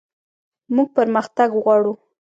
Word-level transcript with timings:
موږ 0.75 0.87
پرمختګ 0.97 1.49
غواړو 1.63 1.93